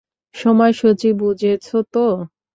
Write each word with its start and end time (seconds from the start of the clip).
সময়সূচী 0.35 1.09
বুঝেছ 1.13 1.65
তো? 1.93 2.05